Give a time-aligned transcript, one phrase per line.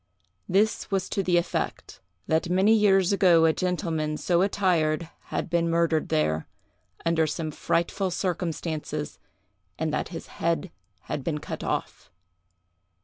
[0.49, 5.69] This was to the effect, that many years ago a gentleman so attired had been
[5.69, 6.47] murdered there,
[7.05, 9.19] under some frightful circumstances,
[9.77, 12.11] and that his head had been cut off.